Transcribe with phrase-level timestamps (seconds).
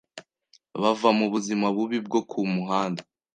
[0.81, 3.01] bava mu buzima bubi bwo ku muhanda